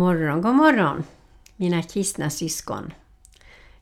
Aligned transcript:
Morgon, 0.00 0.42
god 0.42 0.54
morgon 0.54 1.04
mina 1.56 1.82
kristna 1.82 2.30
syskon. 2.30 2.92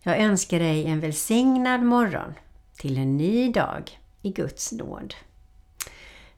Jag 0.03 0.19
önskar 0.19 0.59
dig 0.59 0.87
en 0.87 1.01
välsignad 1.01 1.83
morgon 1.83 2.35
till 2.77 2.99
en 2.99 3.17
ny 3.17 3.53
dag 3.53 4.01
i 4.23 4.31
Guds 4.31 4.73
nåd. 4.73 5.15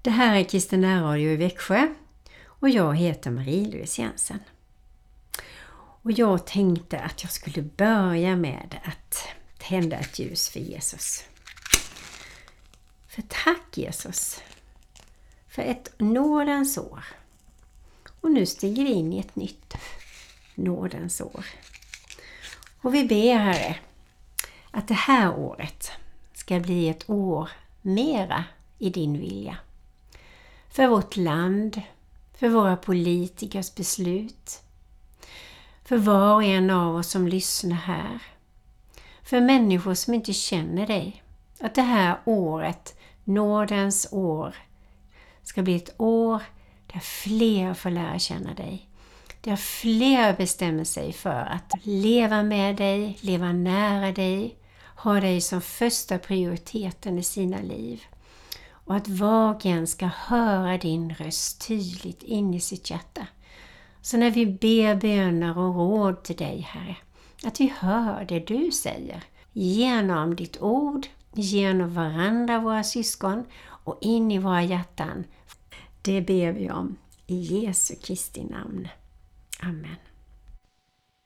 Det 0.02 0.10
här 0.10 0.36
är 0.36 0.44
Kristen 0.44 1.02
Radio 1.02 1.30
i 1.30 1.36
Växjö 1.36 1.88
och 2.44 2.68
jag 2.68 2.96
heter 2.96 3.30
Marie-Louise 3.30 4.02
Jensen. 4.02 4.38
Och 6.02 6.12
jag 6.12 6.46
tänkte 6.46 6.98
att 7.00 7.22
jag 7.22 7.32
skulle 7.32 7.62
börja 7.62 8.36
med 8.36 8.76
att 8.84 9.28
tända 9.58 9.96
ett 9.96 10.18
ljus 10.18 10.48
för 10.48 10.60
Jesus. 10.60 11.24
För 13.08 13.22
tack 13.28 13.78
Jesus 13.78 14.42
för 15.48 15.62
ett 15.62 15.92
nådens 15.98 16.78
år. 16.78 17.04
Och 18.20 18.30
nu 18.30 18.46
stiger 18.46 18.84
vi 18.84 18.92
in 18.92 19.12
i 19.12 19.18
ett 19.18 19.36
nytt 19.36 19.74
nådens 20.54 21.20
år. 21.20 21.44
Och 22.82 22.94
vi 22.94 23.04
ber 23.04 23.34
Herre 23.34 23.76
att 24.70 24.88
det 24.88 24.94
här 24.94 25.38
året 25.38 25.90
ska 26.32 26.60
bli 26.60 26.88
ett 26.88 27.10
år 27.10 27.50
mera 27.82 28.44
i 28.78 28.90
din 28.90 29.20
vilja. 29.20 29.56
För 30.70 30.86
vårt 30.86 31.16
land, 31.16 31.82
för 32.34 32.48
våra 32.48 32.76
politikers 32.76 33.74
beslut, 33.74 34.62
för 35.84 35.96
var 35.96 36.34
och 36.34 36.44
en 36.44 36.70
av 36.70 36.96
oss 36.96 37.10
som 37.10 37.28
lyssnar 37.28 37.76
här, 37.76 38.22
för 39.22 39.40
människor 39.40 39.94
som 39.94 40.14
inte 40.14 40.32
känner 40.32 40.86
dig. 40.86 41.22
Att 41.60 41.74
det 41.74 41.82
här 41.82 42.20
året, 42.24 42.98
nådens 43.24 44.08
år, 44.10 44.54
ska 45.42 45.62
bli 45.62 45.76
ett 45.76 45.94
år 46.00 46.42
där 46.92 47.00
fler 47.00 47.74
får 47.74 47.90
lära 47.90 48.18
känna 48.18 48.54
dig. 48.54 48.88
Där 49.40 49.56
fler 49.56 50.36
bestämmer 50.36 50.84
sig 50.84 51.12
för 51.12 51.30
att 51.30 51.72
leva 51.82 52.42
med 52.42 52.76
dig, 52.76 53.18
leva 53.20 53.52
nära 53.52 54.12
dig, 54.12 54.56
ha 54.96 55.20
dig 55.20 55.40
som 55.40 55.60
första 55.60 56.18
prioriteten 56.18 57.18
i 57.18 57.22
sina 57.22 57.60
liv. 57.60 58.02
Och 58.70 58.96
att 58.96 59.08
var 59.08 59.54
och 59.54 59.66
en 59.66 59.86
ska 59.86 60.06
höra 60.06 60.78
din 60.78 61.14
röst 61.14 61.66
tydligt 61.66 62.22
in 62.22 62.54
i 62.54 62.60
sitt 62.60 62.90
hjärta. 62.90 63.26
Så 64.02 64.16
när 64.16 64.30
vi 64.30 64.46
ber 64.46 64.94
böner 64.94 65.58
och 65.58 65.74
råd 65.74 66.22
till 66.22 66.36
dig, 66.36 66.60
Herre, 66.60 66.96
att 67.44 67.60
vi 67.60 67.72
hör 67.78 68.24
det 68.24 68.40
du 68.40 68.70
säger 68.72 69.22
genom 69.52 70.36
ditt 70.36 70.60
ord, 70.60 71.06
genom 71.32 71.94
varandra, 71.94 72.58
våra 72.58 72.84
syskon 72.84 73.44
och 73.84 73.98
in 74.00 74.30
i 74.30 74.38
våra 74.38 74.62
hjärtan. 74.62 75.24
Det 76.02 76.20
ber 76.20 76.52
vi 76.52 76.70
om 76.70 76.96
i 77.26 77.36
Jesu 77.36 77.94
Kristi 77.94 78.44
namn. 78.44 78.88
Amen. 79.60 79.96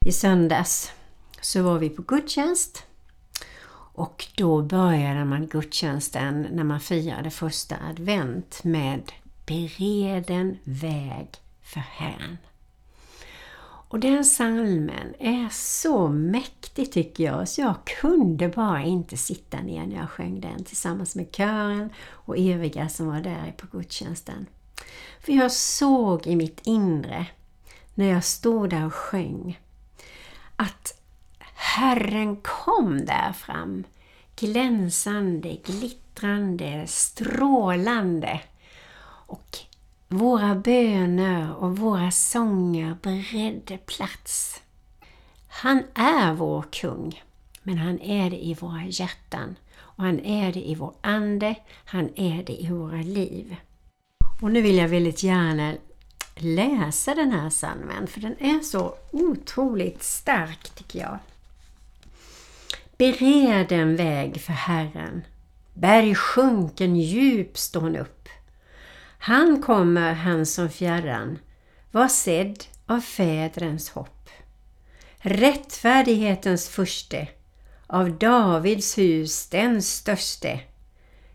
I 0.07 0.13
söndags 0.13 0.93
så 1.41 1.63
var 1.63 1.79
vi 1.79 1.91
på 1.91 2.03
gudstjänst 2.03 2.87
och 3.97 4.27
då 4.37 4.63
började 4.63 5.25
man 5.25 5.47
gudstjänsten 5.47 6.43
när 6.43 6.65
man 6.65 6.81
firade 6.81 7.31
första 7.31 7.77
advent 7.91 8.65
med 8.65 9.13
Bereden 9.47 10.59
väg 10.65 11.29
för 11.63 11.81
Herren. 11.81 12.39
Och 13.89 14.01
den 14.01 14.25
salmen 14.25 15.15
är 15.19 15.49
så 15.51 16.09
mäktig 16.09 16.93
tycker 16.93 17.25
jag, 17.25 17.49
så 17.49 17.61
jag 17.61 17.75
kunde 18.01 18.49
bara 18.49 18.83
inte 18.83 19.17
sitta 19.17 19.61
ner 19.61 19.87
när 19.87 19.97
jag 19.97 20.11
sjöng 20.11 20.41
den 20.41 20.65
tillsammans 20.65 21.17
med 21.17 21.35
kören 21.35 21.91
och 22.11 22.39
övriga 22.39 22.89
som 22.89 23.07
var 23.07 23.21
där 23.21 23.55
på 23.57 23.67
gudstjänsten. 23.79 24.47
För 25.21 25.33
jag 25.33 25.53
såg 25.53 26.27
i 26.27 26.37
mitt 26.37 26.61
inre, 26.65 27.27
när 27.95 28.07
jag 28.07 28.25
stod 28.25 28.71
där 28.71 28.87
och 28.87 28.95
sjöng, 28.95 29.61
att 30.57 31.01
Herren 31.55 32.37
kom 32.37 33.05
där 33.05 33.33
fram, 33.33 33.85
glänsande, 34.37 35.57
glittrande, 35.65 36.85
strålande. 36.87 38.41
Och 39.27 39.59
våra 40.09 40.55
böner 40.55 41.55
och 41.55 41.79
våra 41.79 42.11
sånger 42.11 42.97
beredde 43.03 43.79
plats. 43.79 44.63
Han 45.49 45.83
är 45.95 46.33
vår 46.33 46.65
kung, 46.73 47.23
men 47.63 47.79
han 47.79 48.01
är 48.01 48.31
det 48.31 48.45
i 48.45 48.55
våra 48.55 48.85
hjärtan. 48.85 49.57
Och 49.77 50.05
han 50.05 50.21
är 50.21 50.53
det 50.53 50.69
i 50.69 50.75
vår 50.75 50.95
ande, 51.01 51.55
han 51.85 52.11
är 52.17 52.43
det 52.43 52.63
i 52.63 52.69
våra 52.69 53.03
liv. 53.03 53.57
Och 54.45 54.51
nu 54.51 54.63
vill 54.63 54.77
jag 54.77 54.89
väldigt 54.89 55.23
gärna 55.23 55.75
läsa 56.35 57.15
den 57.15 57.33
här 57.33 57.51
salmen 57.51 58.07
för 58.07 58.21
den 58.21 58.37
är 58.39 58.61
så 58.61 58.95
otroligt 59.11 60.03
stark 60.03 60.71
tycker 60.75 60.99
jag. 60.99 61.19
Bered 62.99 63.73
en 63.73 63.97
väg 63.97 64.41
för 64.41 64.53
Herren. 64.53 65.23
Berg 65.75 66.15
sjunken 66.15 66.97
djup 66.97 67.59
står 67.59 67.81
han 67.81 67.97
upp. 67.97 68.29
Han 69.19 69.63
kommer, 69.63 70.13
han 70.13 70.47
som 70.47 70.71
fjärran, 70.71 71.39
var 71.91 72.09
sedd 72.09 72.65
av 72.87 73.01
fädrens 73.01 73.91
hopp. 73.91 74.29
Rättfärdighetens 75.19 76.69
furste, 76.69 77.29
av 77.87 78.19
Davids 78.19 78.99
hus 78.99 79.49
den 79.49 79.83
störste. 79.83 80.61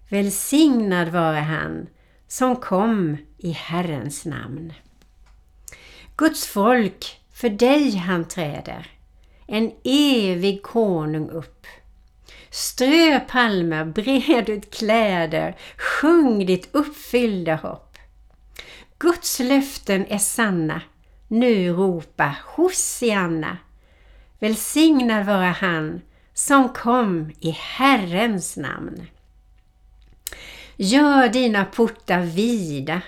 Välsignad 0.10 1.08
vare 1.10 1.40
han 1.40 1.88
som 2.30 2.56
kom 2.56 3.18
i 3.38 3.52
Herrens 3.52 4.26
namn. 4.26 4.74
Guds 6.16 6.48
folk, 6.48 7.20
för 7.34 7.50
dig 7.50 7.96
han 7.96 8.28
träder, 8.28 8.88
en 9.48 9.72
evig 9.84 10.64
konung 10.64 11.30
upp. 11.30 11.68
Strö 12.50 13.20
palmer, 13.20 13.86
bred 13.86 14.50
ut 14.50 14.74
kläder, 14.74 15.58
sjung 15.78 16.46
ditt 16.46 16.70
uppfyllda 16.72 17.56
hopp. 17.56 17.98
Guds 18.98 19.40
löften 19.40 20.06
är 20.06 20.18
sanna, 20.18 20.82
nu 21.28 21.70
ropa 21.70 22.36
Hosianna. 22.46 23.58
Välsignad 24.40 25.26
vara 25.26 25.52
han 25.52 26.02
som 26.34 26.70
kom 26.70 27.32
i 27.40 27.52
Herrens 27.52 28.58
namn. 28.58 29.08
Gör 30.82 31.30
dina 31.30 31.66
portar 31.66 32.22
vida 32.22 33.02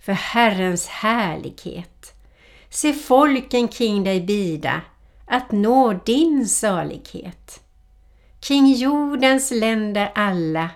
för 0.00 0.12
Herrens 0.12 0.86
härlighet. 0.86 2.14
Se 2.70 2.92
folken 2.92 3.68
kring 3.68 4.04
dig 4.04 4.20
bida 4.20 4.80
att 5.26 5.52
nå 5.52 5.92
din 5.92 6.48
salighet. 6.48 7.60
Kring 8.40 8.72
jordens 8.72 9.50
länder 9.50 10.12
alla 10.14 10.70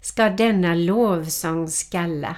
ska 0.00 0.28
denna 0.28 0.74
lovsång 0.74 1.68
skalla. 1.68 2.36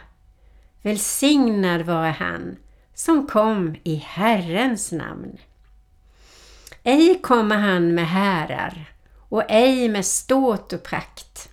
Välsignad 0.82 1.82
vare 1.82 2.14
han 2.18 2.56
som 2.94 3.26
kom 3.26 3.76
i 3.84 3.94
Herrens 3.94 4.92
namn. 4.92 5.38
Ej 6.82 7.20
kommer 7.22 7.56
han 7.56 7.94
med 7.94 8.08
härar 8.08 8.92
och 9.28 9.42
ej 9.48 9.88
med 9.88 10.06
ståt 10.06 10.72
och 10.72 10.82
prakt. 10.82 11.48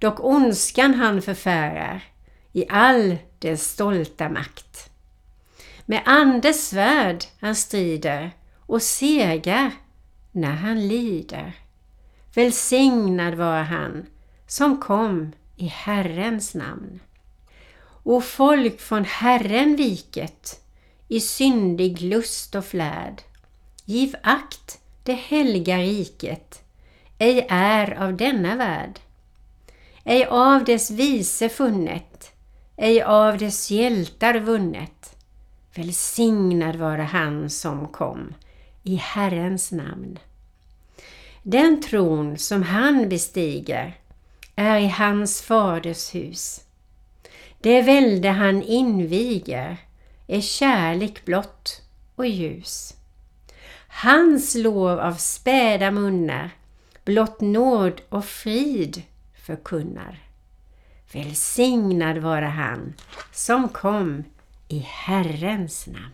Dock 0.00 0.20
ondskan 0.20 0.94
han 0.94 1.22
förfärar 1.22 2.04
i 2.52 2.64
all 2.68 3.16
dess 3.38 3.70
stolta 3.70 4.28
makt. 4.28 4.90
Med 5.86 6.02
andes 6.04 6.68
svärd 6.68 7.24
han 7.40 7.56
strider 7.56 8.30
och 8.66 8.82
segar 8.82 9.72
när 10.32 10.52
han 10.52 10.88
lider. 10.88 11.52
Välsignad 12.34 13.34
var 13.34 13.62
han 13.62 14.06
som 14.46 14.80
kom 14.80 15.32
i 15.56 15.66
Herrens 15.66 16.54
namn. 16.54 17.00
O 18.02 18.20
folk 18.20 18.80
från 18.80 19.04
Herren 19.04 19.76
viket 19.76 20.64
i 21.08 21.20
syndig 21.20 22.00
lust 22.00 22.54
och 22.54 22.64
flärd. 22.64 23.22
Giv 23.84 24.14
akt 24.22 24.78
det 25.02 25.14
helga 25.14 25.78
riket 25.78 26.62
ej 27.18 27.46
är 27.50 28.02
av 28.02 28.16
denna 28.16 28.56
värld 28.56 29.00
ej 30.04 30.26
av 30.26 30.64
dess 30.64 30.90
vise 30.90 31.48
funnet, 31.48 32.32
ej 32.76 33.02
av 33.02 33.38
dess 33.38 33.70
hjältar 33.70 34.34
vunnet. 34.34 35.16
Välsignad 35.74 36.76
vare 36.76 37.02
han 37.02 37.50
som 37.50 37.88
kom 37.88 38.34
i 38.82 38.96
Herrens 38.96 39.72
namn. 39.72 40.18
Den 41.42 41.82
tron 41.82 42.38
som 42.38 42.62
han 42.62 43.08
bestiger 43.08 43.98
är 44.56 44.78
i 44.78 44.88
hans 44.88 45.42
faders 45.42 46.14
hus. 46.14 46.60
Det 47.60 47.82
välde 47.82 48.28
han 48.28 48.62
inviger 48.62 49.76
är 50.26 50.40
kärlek 50.40 51.24
blott 51.24 51.82
och 52.16 52.26
ljus. 52.26 52.94
Hans 53.88 54.54
lov 54.54 55.00
av 55.00 55.14
späda 55.14 55.90
munnar 55.90 56.50
blott 57.04 57.40
nåd 57.40 58.00
och 58.08 58.24
frid 58.24 59.02
förkunnar. 59.42 60.18
Välsignad 61.12 62.18
vare 62.18 62.44
han 62.46 62.94
som 63.32 63.68
kom 63.68 64.24
i 64.68 64.78
Herrens 64.78 65.86
namn. 65.86 66.12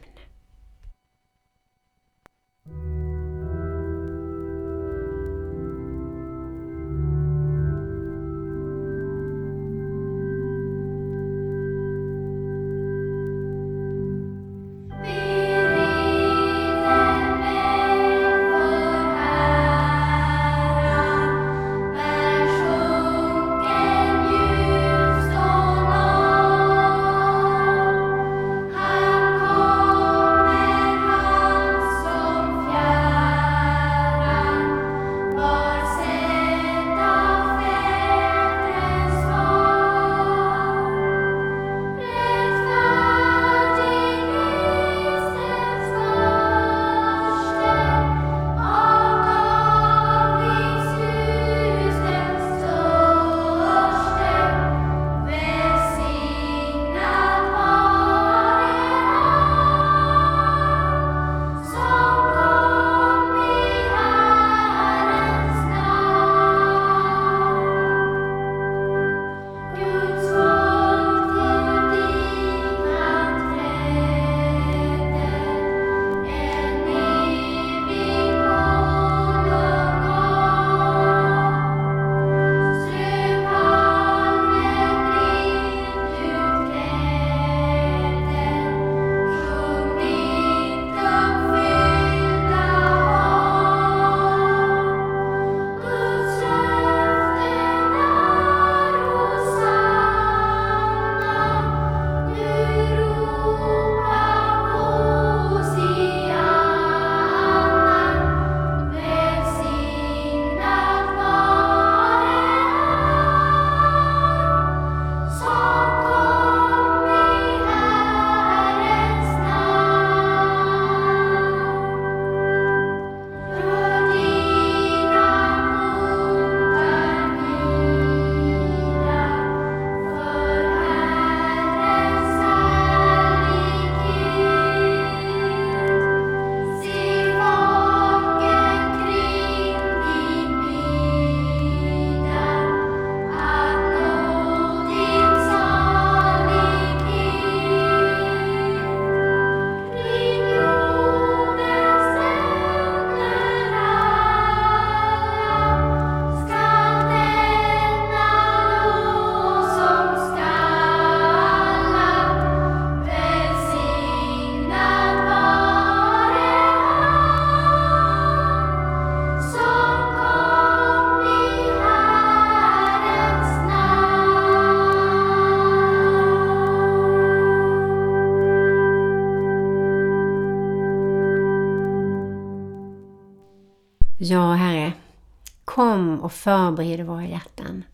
Förbereder 186.46 187.04
våra 187.04 187.26
hjärtan 187.26 187.84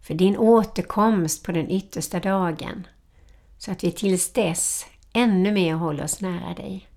för 0.00 0.14
din 0.14 0.36
återkomst 0.36 1.44
på 1.44 1.52
den 1.52 1.70
yttersta 1.70 2.20
dagen, 2.20 2.86
så 3.58 3.72
att 3.72 3.84
vi 3.84 3.92
tills 3.92 4.32
dess 4.32 4.86
ännu 5.12 5.52
mer 5.52 5.74
håller 5.74 6.04
oss 6.04 6.20
nära 6.20 6.54
dig. 6.54 6.88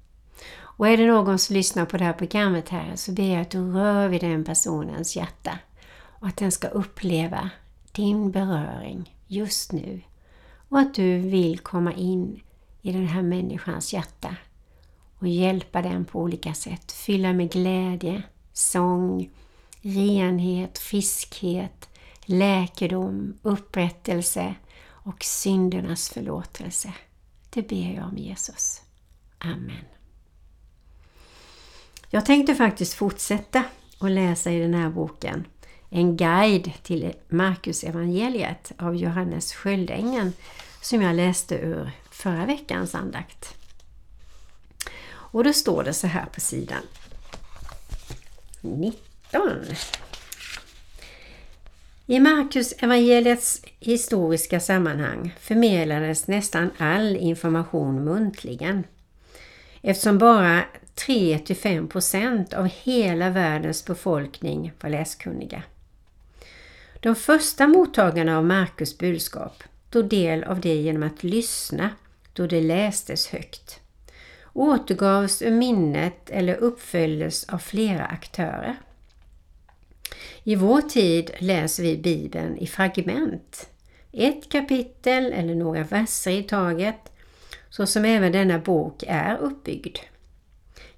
Och 0.59 0.87
är 0.87 0.97
det 0.97 1.07
någon 1.07 1.39
som 1.39 1.55
lyssnar 1.55 1.85
på 1.85 1.97
det 1.97 2.03
här 2.03 2.13
programmet 2.13 2.69
här 2.69 2.95
så 2.95 3.11
ber 3.11 3.33
jag 3.33 3.41
att 3.41 3.49
du 3.49 3.71
rör 3.71 4.07
vid 4.07 4.21
den 4.21 4.43
personens 4.43 5.15
hjärta 5.15 5.59
och 6.19 6.27
att 6.27 6.37
den 6.37 6.51
ska 6.51 6.67
uppleva 6.67 7.49
din 7.91 8.31
beröring 8.31 9.15
just 9.27 9.71
nu 9.71 10.01
och 10.69 10.79
att 10.79 10.93
du 10.93 11.17
vill 11.17 11.59
komma 11.59 11.93
in 11.93 12.41
i 12.81 12.91
den 12.91 13.07
här 13.07 13.21
människans 13.21 13.93
hjärta 13.93 14.35
och 15.19 15.27
hjälpa 15.27 15.81
den 15.81 16.05
på 16.05 16.19
olika 16.19 16.53
sätt, 16.53 16.91
fylla 16.91 17.33
med 17.33 17.51
glädje, 17.51 18.23
sång, 18.53 19.29
renhet, 19.81 20.77
friskhet, 20.77 21.89
läkedom, 22.25 23.37
upprättelse 23.41 24.55
och 24.81 25.23
syndernas 25.23 26.09
förlåtelse. 26.09 26.93
Det 27.49 27.61
ber 27.61 27.93
jag 27.95 28.05
om 28.05 28.17
Jesus. 28.17 28.81
Amen. 29.37 29.85
Jag 32.09 32.25
tänkte 32.25 32.55
faktiskt 32.55 32.93
fortsätta 32.93 33.63
och 33.99 34.09
läsa 34.09 34.51
i 34.51 34.59
den 34.59 34.73
här 34.73 34.89
boken 34.89 35.45
en 35.89 36.17
guide 36.17 36.71
till 36.83 37.13
Marcus 37.29 37.83
evangeliet 37.83 38.71
av 38.77 38.95
Johannes 38.95 39.53
Sköldängen 39.53 40.33
som 40.81 41.01
jag 41.01 41.15
läste 41.15 41.55
ur 41.55 41.91
förra 42.11 42.45
veckans 42.45 42.95
andakt. 42.95 43.55
Och 45.11 45.43
då 45.43 45.53
står 45.53 45.83
det 45.83 45.93
så 45.93 46.07
här 46.07 46.25
på 46.25 46.41
sidan 46.41 46.81
19. 48.61 49.08
I 52.05 52.19
Markus 52.19 52.73
evangeliets 52.77 53.61
historiska 53.79 54.59
sammanhang 54.59 55.35
förmedlades 55.39 56.27
nästan 56.27 56.71
all 56.77 57.15
information 57.15 58.03
muntligen. 58.03 58.83
Eftersom 59.81 60.17
bara 60.17 60.63
3-5% 60.95 62.55
av 62.55 62.65
hela 62.65 63.29
världens 63.29 63.85
befolkning 63.85 64.73
var 64.81 64.89
läskunniga. 64.89 65.63
De 66.99 67.15
första 67.15 67.67
mottagarna 67.67 68.37
av 68.37 68.45
Markus 68.45 68.97
budskap 68.97 69.63
tog 69.89 70.09
del 70.09 70.43
av 70.43 70.59
det 70.59 70.75
genom 70.75 71.03
att 71.03 71.23
lyssna 71.23 71.89
då 72.33 72.47
det 72.47 72.61
lästes 72.61 73.27
högt 73.27 73.79
återgavs 74.53 75.41
ur 75.41 75.51
minnet 75.51 76.29
eller 76.29 76.55
uppföljdes 76.55 77.49
av 77.49 77.57
flera 77.57 78.05
aktörer. 78.05 78.75
I 80.43 80.55
vår 80.55 80.81
tid 80.81 81.31
läser 81.39 81.83
vi 81.83 81.97
Bibeln 81.97 82.57
i 82.57 82.67
fragment, 82.67 83.69
ett 84.11 84.49
kapitel 84.49 85.33
eller 85.33 85.55
några 85.55 85.83
verser 85.83 86.31
i 86.31 86.43
taget, 86.43 87.11
så 87.69 87.85
som 87.85 88.05
även 88.05 88.31
denna 88.31 88.59
bok 88.59 89.03
är 89.07 89.37
uppbyggd. 89.37 89.97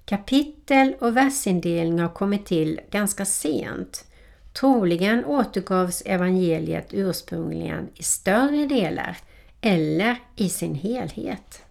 Kapitel 0.04 0.94
och 1.00 1.16
versindelning 1.16 1.98
har 1.98 2.08
kommit 2.08 2.46
till 2.46 2.80
ganska 2.90 3.24
sent. 3.24 4.04
Troligen 4.52 5.24
återgavs 5.24 6.02
evangeliet 6.06 6.88
ursprungligen 6.90 7.88
i 7.94 8.02
större 8.02 8.66
delar 8.66 9.16
eller 9.60 10.16
i 10.36 10.48
sin 10.48 10.74
helhet 10.74 11.62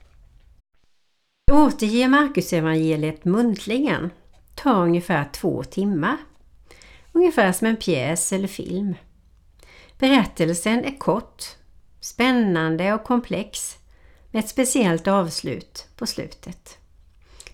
Återge 1.52 2.08
Markus 2.08 2.54
evangeliet 2.54 3.26
muntligen 3.26 4.10
tar 4.56 4.84
ungefär 4.84 5.30
två 5.34 5.64
timmar. 5.64 6.18
Ungefär 7.12 7.52
som 7.52 7.68
en 7.68 7.76
pjäs 7.76 8.34
eller 8.34 8.48
film. 8.48 8.96
Berättelsen 10.00 10.86
är 10.86 10.98
kort, 10.98 11.44
spännande 12.00 12.94
och 12.94 13.04
komplex 13.04 13.78
med 14.32 14.40
ett 14.44 14.50
speciellt 14.50 15.08
avslut 15.08 15.88
på 15.96 16.08
slutet. 16.08 16.78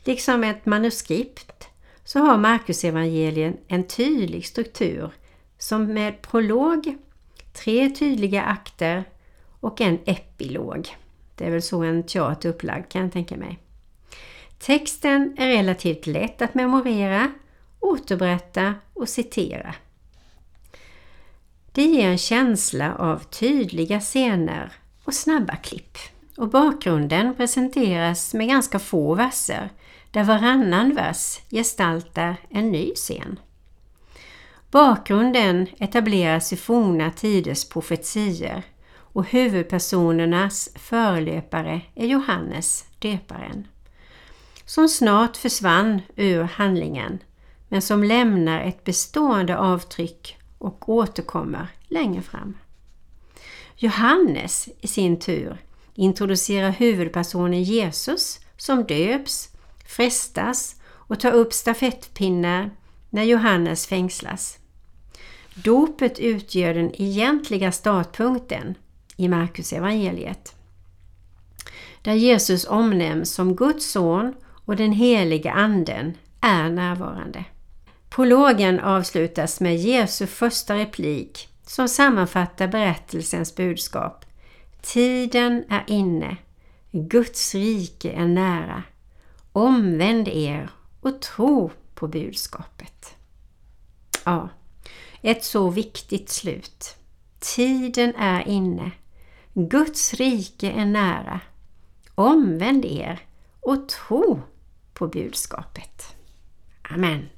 Liksom 0.04 0.44
ett 0.44 0.66
manuskript 0.66 1.68
så 2.04 2.20
har 2.20 2.38
Marcus 2.38 2.84
evangelien 2.84 3.58
en 3.68 3.88
tydlig 3.88 4.46
struktur 4.46 5.12
som 5.58 5.94
med 5.94 6.22
prolog, 6.22 6.98
tre 7.54 7.90
tydliga 7.90 8.42
akter 8.42 9.04
och 9.60 9.82
en 9.82 10.00
epilog. 10.06 10.96
Det 11.36 11.46
är 11.46 11.52
väl 11.52 11.62
så 11.62 11.84
en 11.84 12.04
teater 12.04 12.50
upplagd 12.50 12.90
kan 12.90 13.02
jag 13.02 13.14
tänka 13.14 13.38
mig. 13.38 13.60
Texten 14.60 15.36
är 15.38 15.48
relativt 15.48 16.08
lätt 16.08 16.42
att 16.42 16.54
memorera, 16.54 17.32
återberätta 17.80 18.76
och 18.94 19.10
citera. 19.10 19.76
Det 21.72 21.84
ger 21.84 22.10
en 22.10 22.18
känsla 22.18 22.96
av 22.96 23.20
tydliga 23.20 24.00
scener 24.00 24.72
och 25.04 25.14
snabba 25.14 25.56
klipp. 25.56 25.98
Och 26.38 26.50
bakgrunden 26.50 27.36
presenteras 27.36 28.34
med 28.34 28.48
ganska 28.48 28.80
få 28.80 29.16
verser 29.16 29.70
där 30.12 30.24
varannan 30.24 30.96
vers 30.96 31.40
gestaltar 31.50 32.36
en 32.50 32.72
ny 32.72 32.92
scen. 32.96 33.40
Bakgrunden 34.72 35.68
etableras 35.78 36.54
i 36.54 36.58
forna 36.58 37.12
tiders 37.12 37.70
profetier 37.70 38.64
och 39.18 39.26
huvudpersonernas 39.26 40.70
förelöpare 40.76 41.82
är 41.96 42.08
Johannes 42.08 42.86
döparen. 43.00 43.68
Som 44.66 44.90
snart 44.90 45.38
försvann 45.38 46.02
ur 46.16 46.44
handlingen 46.44 47.20
men 47.70 47.82
som 47.82 48.04
lämnar 48.04 48.62
ett 48.62 48.84
bestående 48.84 49.58
avtryck 49.58 50.38
och 50.58 50.90
återkommer 50.90 51.68
längre 51.88 52.22
fram. 52.22 52.58
Johannes 53.76 54.70
i 54.82 54.88
sin 54.88 55.20
tur 55.20 55.58
introducerar 55.94 56.70
huvudpersonen 56.70 57.64
Jesus 57.64 58.40
som 58.58 58.84
döps, 58.84 59.50
frestas 59.86 60.76
och 60.86 61.20
tar 61.20 61.32
upp 61.32 61.54
stafettpinnar 61.54 62.72
när 63.10 63.24
Johannes 63.24 63.88
fängslas. 63.88 64.60
Dopet 65.54 66.20
utgör 66.20 66.74
den 66.74 67.02
egentliga 67.02 67.72
startpunkten 67.72 68.76
i 69.16 69.28
Markus 69.28 69.74
evangeliet. 69.74 70.56
Där 72.02 72.14
Jesus 72.14 72.66
omnämns 72.66 73.34
som 73.34 73.56
Guds 73.56 73.92
son 73.92 74.34
och 74.66 74.76
den 74.76 74.92
heliga 74.92 75.52
anden 75.52 76.14
är 76.42 76.70
närvarande. 76.70 77.46
Prologen 78.18 78.80
avslutas 78.80 79.60
med 79.60 79.76
Jesu 79.78 80.28
första 80.28 80.76
replik 80.76 81.50
som 81.66 81.88
sammanfattar 81.88 82.68
berättelsens 82.68 83.56
budskap. 83.56 84.26
Tiden 84.82 85.64
är 85.70 85.84
inne. 85.88 86.38
Guds 86.92 87.56
rike 87.56 88.12
är 88.12 88.28
nära. 88.28 88.84
Omvänd 89.52 90.28
er 90.28 90.70
och 91.02 91.22
tro 91.22 91.72
på 91.96 92.08
budskapet. 92.08 93.16
Ja, 94.26 94.50
ett 95.22 95.44
så 95.44 95.70
viktigt 95.70 96.30
slut. 96.30 96.96
Tiden 97.40 98.16
är 98.16 98.48
inne. 98.48 98.92
Guds 99.54 100.14
rike 100.14 100.72
är 100.72 100.86
nära. 100.86 101.40
Omvänd 102.16 102.86
er 102.86 103.20
och 103.60 103.90
tro 103.90 104.42
på 104.94 105.08
budskapet. 105.08 106.16
Amen. 106.82 107.30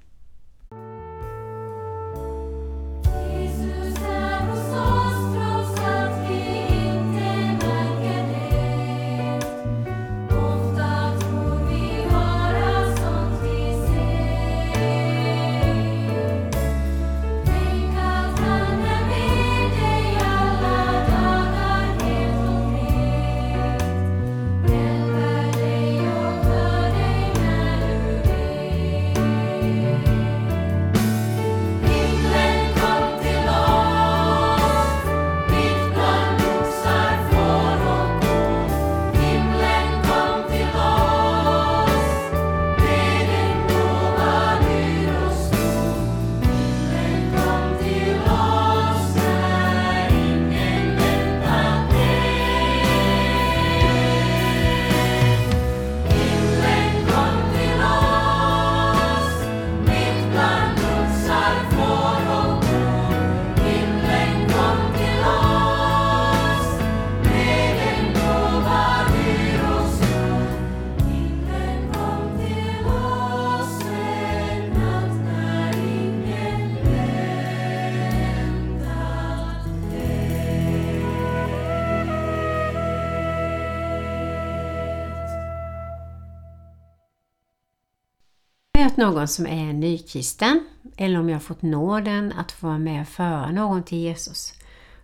Någon 88.99 89.27
som 89.27 89.47
är 89.47 89.73
nykristen 89.73 90.67
eller 90.97 91.19
om 91.19 91.29
jag 91.29 91.43
fått 91.43 91.61
nåden 91.61 92.33
att 92.33 92.51
få 92.51 92.67
vara 92.67 92.77
med 92.77 93.01
och 93.01 93.07
föra 93.07 93.51
någon 93.51 93.83
till 93.83 93.97
Jesus 93.97 94.53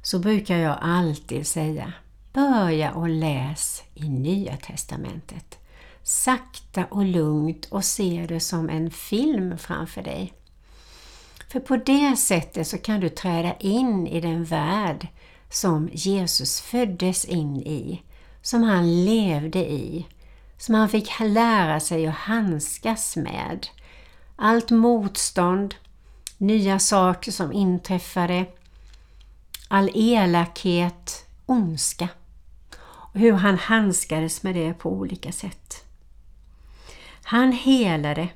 så 0.01 0.19
brukar 0.19 0.57
jag 0.57 0.77
alltid 0.81 1.47
säga 1.47 1.93
Börja 2.33 2.93
och 2.93 3.09
läs 3.09 3.83
i 3.93 4.09
Nya 4.09 4.57
Testamentet. 4.57 5.59
Sakta 6.03 6.85
och 6.85 7.05
lugnt 7.05 7.65
och 7.65 7.85
se 7.85 8.25
det 8.29 8.39
som 8.39 8.69
en 8.69 8.91
film 8.91 9.57
framför 9.57 10.01
dig. 10.01 10.33
För 11.51 11.59
på 11.59 11.77
det 11.77 12.15
sättet 12.15 12.67
så 12.67 12.77
kan 12.77 12.99
du 12.99 13.09
träda 13.09 13.55
in 13.59 14.07
i 14.07 14.21
den 14.21 14.43
värld 14.43 15.07
som 15.49 15.89
Jesus 15.93 16.61
föddes 16.61 17.25
in 17.25 17.55
i, 17.55 18.01
som 18.41 18.63
han 18.63 19.05
levde 19.05 19.71
i, 19.71 20.05
som 20.57 20.75
han 20.75 20.89
fick 20.89 21.19
lära 21.19 21.79
sig 21.79 22.07
att 22.07 22.15
handskas 22.15 23.15
med. 23.15 23.67
Allt 24.35 24.71
motstånd, 24.71 25.75
nya 26.37 26.79
saker 26.79 27.31
som 27.31 27.53
inträffade, 27.53 28.45
all 29.67 29.89
elakhet, 29.93 31.25
ondska 31.45 32.09
och 32.85 33.19
hur 33.19 33.33
han 33.33 33.57
handskades 33.57 34.43
med 34.43 34.55
det 34.55 34.73
på 34.73 34.91
olika 34.91 35.31
sätt. 35.31 35.85
Han 37.23 37.51
helade, 37.51 38.27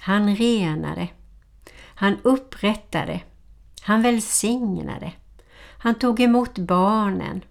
han 0.00 0.36
renade, 0.36 1.08
han 1.78 2.16
upprättade, 2.22 3.20
han 3.82 4.02
välsignade, 4.02 5.12
han 5.78 5.94
tog 5.94 6.20
emot 6.20 6.58
barnen, 6.58 7.44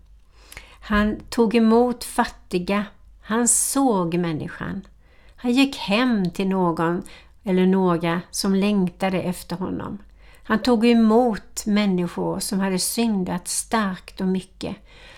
han 0.82 1.20
tog 1.30 1.56
emot 1.56 2.04
fattiga 2.04 2.86
han 3.28 3.48
såg 3.48 4.14
människan. 4.14 4.88
Han 5.36 5.52
gick 5.52 5.78
hem 5.78 6.32
till 6.32 6.48
någon 6.48 7.04
eller 7.46 7.66
några 7.66 8.22
som 8.32 8.56
längtade 8.56 9.22
efter 9.22 9.56
honom. 9.56 9.98
Han 10.44 10.60
tog 10.60 10.86
emot 10.86 11.66
människor 11.66 12.40
som 12.40 12.60
hade 12.60 12.80
syndat 12.80 13.48
starkt 13.48 14.22
och 14.22 14.28
mycket. 14.28 14.76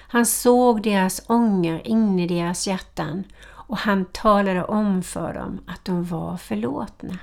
Han 0.10 0.26
såg 0.26 0.84
deras 0.84 1.22
ånger 1.28 1.88
in 1.88 2.20
i 2.20 2.28
deras 2.28 2.68
hjärtan 2.68 3.24
och 3.50 3.78
han 3.78 4.06
talade 4.06 4.64
om 4.64 5.04
för 5.04 5.34
dem 5.34 5.60
att 5.68 5.86
de 5.86 6.04
var 6.04 6.38
förlåtna. 6.38 7.18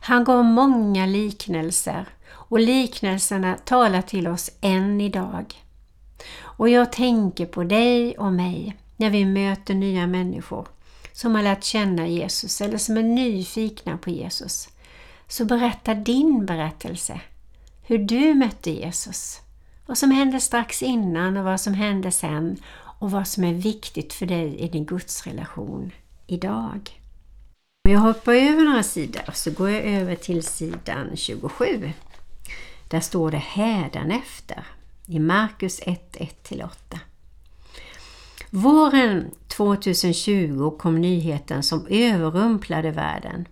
Han 0.00 0.24
gav 0.24 0.44
många 0.44 1.06
liknelser 1.06 2.08
och 2.28 2.60
liknelserna 2.60 3.56
talar 3.64 4.02
till 4.02 4.28
oss 4.28 4.50
än 4.60 5.00
idag. 5.00 5.54
Och 6.38 6.68
jag 6.68 6.92
tänker 6.92 7.46
på 7.46 7.64
dig 7.64 8.18
och 8.18 8.32
mig 8.32 8.76
när 8.96 9.10
vi 9.10 9.24
möter 9.24 9.74
nya 9.74 10.06
människor 10.06 10.68
som 11.16 11.34
har 11.34 11.42
lärt 11.42 11.64
känna 11.64 12.06
Jesus 12.06 12.60
eller 12.60 12.78
som 12.78 12.96
är 12.96 13.02
nyfikna 13.02 13.98
på 13.98 14.10
Jesus, 14.10 14.68
så 15.28 15.44
berätta 15.44 15.94
din 15.94 16.46
berättelse. 16.46 17.20
Hur 17.82 17.98
du 17.98 18.34
mötte 18.34 18.70
Jesus, 18.70 19.40
vad 19.86 19.98
som 19.98 20.10
hände 20.10 20.40
strax 20.40 20.82
innan 20.82 21.36
och 21.36 21.44
vad 21.44 21.60
som 21.60 21.74
hände 21.74 22.10
sen 22.10 22.56
och 22.74 23.10
vad 23.10 23.28
som 23.28 23.44
är 23.44 23.54
viktigt 23.54 24.12
för 24.12 24.26
dig 24.26 24.58
i 24.58 24.68
din 24.68 24.86
gudsrelation 24.86 25.90
idag. 26.26 27.00
Jag 27.88 28.00
hoppar 28.00 28.34
över 28.34 28.64
några 28.64 28.82
sidor 28.82 29.32
så 29.32 29.50
går 29.50 29.70
jag 29.70 29.84
över 29.84 30.14
till 30.14 30.42
sidan 30.42 31.16
27. 31.16 31.92
Där 32.88 33.00
står 33.00 33.30
det 33.30 33.36
hädanefter 33.36 34.66
i 35.06 35.18
Markus 35.18 35.80
1, 35.82 36.16
1-8. 36.48 36.68
Våren 38.50 39.30
2020 39.48 40.70
kom 40.78 41.00
nyheten 41.00 41.62
som 41.62 41.86
överrumplade 41.86 42.90
världen. 42.90 43.48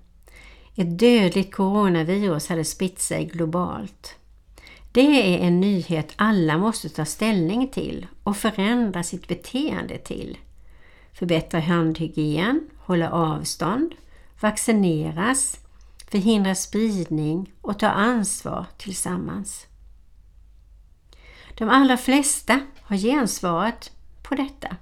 Ett 0.76 0.98
dödligt 0.98 1.54
coronavirus 1.54 2.48
hade 2.48 2.64
spritt 2.64 2.98
sig 2.98 3.24
globalt. 3.24 4.14
Det 4.92 5.34
är 5.34 5.46
en 5.46 5.60
nyhet 5.60 6.12
alla 6.16 6.58
måste 6.58 6.88
ta 6.88 7.04
ställning 7.04 7.68
till 7.68 8.06
och 8.22 8.36
förändra 8.36 9.02
sitt 9.02 9.28
beteende 9.28 9.98
till. 9.98 10.38
Förbättra 11.12 11.60
handhygien, 11.60 12.68
hålla 12.78 13.10
avstånd, 13.10 13.94
vaccineras, 14.40 15.58
förhindra 16.10 16.54
spridning 16.54 17.52
och 17.60 17.78
ta 17.78 17.88
ansvar 17.88 18.66
tillsammans. 18.78 19.66
De 21.54 21.68
allra 21.68 21.96
flesta 21.96 22.60
har 22.82 22.96
gensvarat 22.96 23.92
på 24.22 24.34
detta. 24.34 24.76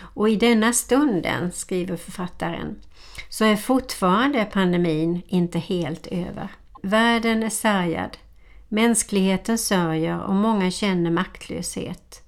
Och 0.00 0.28
i 0.28 0.36
denna 0.36 0.72
stunden, 0.72 1.52
skriver 1.52 1.96
författaren, 1.96 2.80
så 3.28 3.44
är 3.44 3.56
fortfarande 3.56 4.44
pandemin 4.44 5.22
inte 5.26 5.58
helt 5.58 6.06
över. 6.06 6.48
Världen 6.82 7.42
är 7.42 7.50
sargad, 7.50 8.16
mänskligheten 8.68 9.58
sörjer 9.58 10.22
och 10.22 10.34
många 10.34 10.70
känner 10.70 11.10
maktlöshet. 11.10 12.22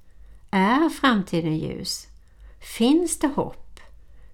Är 0.51 0.89
framtiden 0.89 1.59
ljus? 1.59 2.07
Finns 2.61 3.19
det 3.19 3.29
hopp? 3.29 3.81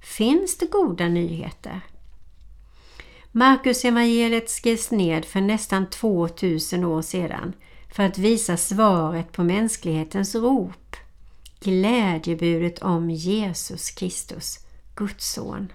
Finns 0.01 0.59
det 0.59 0.67
goda 0.67 1.09
nyheter? 1.09 1.81
Marcus 3.33 3.85
evangeliet 3.85 4.51
skrevs 4.51 4.91
ned 4.91 5.25
för 5.25 5.41
nästan 5.41 5.91
2000 5.91 6.85
år 6.85 7.03
sedan 7.03 7.53
för 7.95 8.03
att 8.03 8.19
visa 8.19 8.57
svaret 8.57 9.33
på 9.33 9.45
mänsklighetens 9.45 10.35
rop. 10.35 10.97
Glädjebudet 11.65 12.79
om 12.83 13.11
Jesus 13.11 13.91
Kristus, 13.91 14.59
Guds 14.95 15.33
son. 15.33 15.73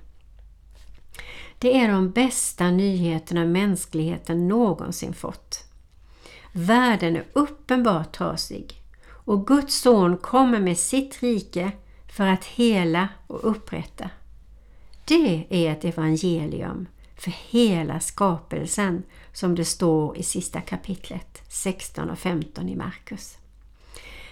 Det 1.60 1.78
är 1.78 1.92
de 1.92 2.12
bästa 2.12 2.72
nyheterna 2.72 3.46
mänskligheten 3.46 4.48
någonsin 4.48 5.14
fått. 5.14 5.64
Världen 6.52 7.16
är 7.16 7.26
uppenbart 7.34 8.12
trasig 8.12 8.82
och 9.08 9.48
Guds 9.48 9.82
son 9.82 10.18
kommer 10.18 10.60
med 10.60 10.78
sitt 10.78 11.24
rike 11.24 11.72
för 12.12 12.28
att 12.28 12.46
hela 12.46 13.10
och 13.28 13.52
upprätta. 13.52 14.10
Det 15.06 15.46
är 15.50 15.72
ett 15.72 15.86
evangelium 15.86 16.88
för 17.16 17.34
hela 17.50 18.00
skapelsen 18.00 19.04
som 19.34 19.56
det 19.56 19.66
står 19.66 20.18
i 20.18 20.24
sista 20.24 20.62
kapitlet 20.62 21.42
16 21.48 22.10
och 22.10 22.20
15 22.20 22.70
i 22.70 22.76
Markus. 22.76 23.39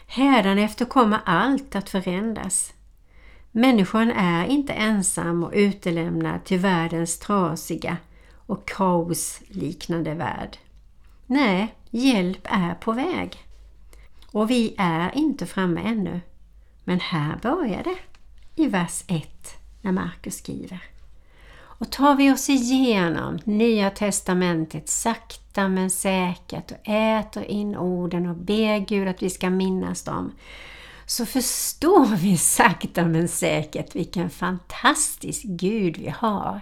Hädanefter 0.08 0.86
kommer 0.86 1.20
allt 1.26 1.76
att 1.76 1.90
förändras. 1.90 2.74
Människan 3.52 4.12
är 4.12 4.46
inte 4.46 4.74
ensam 4.74 5.44
och 5.44 5.52
utelämnad 5.54 6.44
till 6.46 6.60
världens 6.60 7.20
trasiga 7.20 7.98
och 8.34 8.68
kaosliknande 8.68 10.14
värld. 10.14 10.58
Nej, 11.26 11.76
hjälp 11.90 12.42
är 12.44 12.74
på 12.74 12.92
väg. 12.92 13.38
Och 14.32 14.50
vi 14.50 14.76
är 14.78 15.18
inte 15.18 15.46
framme 15.46 15.82
ännu. 15.82 16.22
Men 16.84 17.00
här 17.00 17.38
börjar 17.42 17.84
det 17.84 17.98
i 18.64 18.68
vers 18.68 19.04
1 19.08 19.58
när 19.82 19.92
Markus 19.92 20.38
skriver. 20.38 20.84
Och 21.78 21.92
tar 21.92 22.16
vi 22.16 22.32
oss 22.32 22.50
igenom 22.50 23.40
Nya 23.44 23.90
Testamentet 23.90 24.90
sakta 24.90 25.68
men 25.68 25.90
säkert 25.90 26.72
och 26.72 26.90
äter 26.90 27.44
in 27.44 27.76
orden 27.76 28.26
och 28.30 28.36
ber 28.36 28.80
Gud 28.80 29.08
att 29.08 29.24
vi 29.24 29.30
ska 29.30 29.50
minnas 29.50 30.04
dem 30.04 30.32
så 31.06 31.26
förstår 31.26 32.16
vi 32.16 32.38
sakta 32.38 33.06
men 33.06 33.28
säkert 33.28 33.96
vilken 33.96 34.30
fantastisk 34.30 35.44
Gud 35.44 35.98
vi 35.98 36.10
har. 36.18 36.60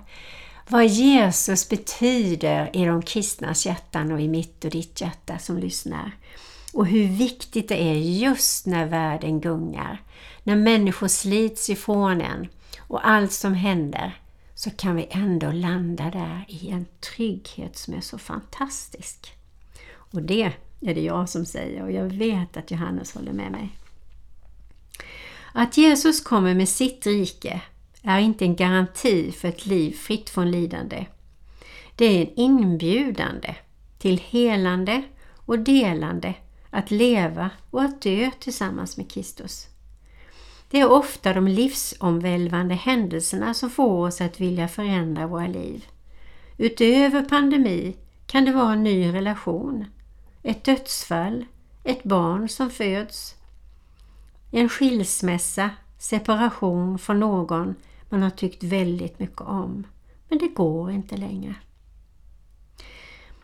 Vad 0.67 0.87
Jesus 0.87 1.69
betyder 1.69 2.69
i 2.73 2.85
de 2.85 3.01
kristnas 3.01 3.65
hjärtan 3.65 4.11
och 4.11 4.21
i 4.21 4.27
mitt 4.27 4.65
och 4.65 4.71
ditt 4.71 5.01
hjärta 5.01 5.37
som 5.37 5.57
lyssnar. 5.57 6.11
Och 6.73 6.87
hur 6.87 7.07
viktigt 7.07 7.69
det 7.69 7.83
är 7.83 7.95
just 7.95 8.65
när 8.65 8.85
världen 8.85 9.41
gungar, 9.41 10.01
när 10.43 10.55
människor 10.55 11.07
slits 11.07 11.69
ifrån 11.69 12.21
en 12.21 12.47
och 12.79 13.07
allt 13.07 13.31
som 13.31 13.53
händer 13.53 14.13
så 14.55 14.69
kan 14.69 14.95
vi 14.95 15.07
ändå 15.09 15.51
landa 15.51 16.11
där 16.11 16.45
i 16.47 16.69
en 16.69 16.85
trygghet 16.99 17.77
som 17.77 17.93
är 17.93 18.01
så 18.01 18.17
fantastisk. 18.17 19.33
Och 19.93 20.21
det 20.21 20.43
är 20.81 20.93
det 20.93 21.01
jag 21.01 21.29
som 21.29 21.45
säger 21.45 21.83
och 21.83 21.91
jag 21.91 22.09
vet 22.09 22.57
att 22.57 22.71
Johannes 22.71 23.13
håller 23.13 23.33
med 23.33 23.51
mig. 23.51 23.69
Att 25.53 25.77
Jesus 25.77 26.21
kommer 26.21 26.53
med 26.53 26.69
sitt 26.69 27.07
rike 27.07 27.61
är 28.01 28.19
inte 28.19 28.45
en 28.45 28.55
garanti 28.55 29.31
för 29.31 29.47
ett 29.47 29.65
liv 29.65 29.91
fritt 29.91 30.29
från 30.29 30.51
lidande. 30.51 31.05
Det 31.95 32.05
är 32.05 32.21
en 32.21 32.33
inbjudande 32.35 33.55
till 33.97 34.17
helande 34.17 35.03
och 35.35 35.59
delande 35.59 36.33
att 36.69 36.91
leva 36.91 37.49
och 37.71 37.81
att 37.81 38.01
dö 38.01 38.31
tillsammans 38.39 38.97
med 38.97 39.11
Kristus. 39.11 39.67
Det 40.75 40.81
är 40.81 40.91
ofta 40.91 41.33
de 41.33 41.47
livsomvälvande 41.47 42.75
händelserna 42.75 43.53
som 43.53 43.69
får 43.69 44.07
oss 44.07 44.21
att 44.21 44.41
vilja 44.41 44.67
förändra 44.67 45.27
våra 45.27 45.47
liv. 45.47 45.85
Utöver 46.57 47.21
pandemi 47.21 47.95
kan 48.25 48.45
det 48.45 48.51
vara 48.51 48.73
en 48.73 48.83
ny 48.83 49.13
relation, 49.13 49.85
ett 50.43 50.63
dödsfall, 50.63 51.45
ett 51.83 52.03
barn 52.03 52.49
som 52.49 52.69
föds, 52.69 53.35
en 54.51 54.69
skilsmässa, 54.69 55.69
separation 55.97 56.99
från 56.99 57.19
någon 57.19 57.75
man 58.09 58.23
har 58.23 58.29
tyckt 58.29 58.63
väldigt 58.63 59.19
mycket 59.19 59.41
om. 59.41 59.87
Men 60.29 60.39
det 60.39 60.47
går 60.47 60.91
inte 60.91 61.17
längre. 61.17 61.55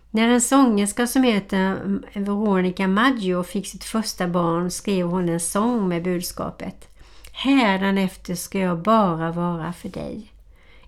När 0.09 0.27
en 0.27 0.41
sångerska 0.41 1.07
som 1.07 1.23
heter 1.23 1.99
Veronica 2.19 2.87
Maggio 2.87 3.43
fick 3.43 3.67
sitt 3.67 3.83
första 3.83 4.27
barn 4.27 4.71
skrev 4.71 5.07
hon 5.07 5.29
en 5.29 5.39
sång 5.39 5.87
med 5.87 6.03
budskapet 6.03 6.87
Hädanefter 7.31 8.35
ska 8.35 8.59
jag 8.59 8.81
bara 8.81 9.31
vara 9.31 9.73
för 9.73 9.89
dig. 9.89 10.31